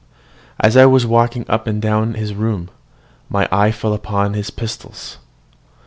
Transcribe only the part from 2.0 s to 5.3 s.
his room, my eye fell upon his pistols.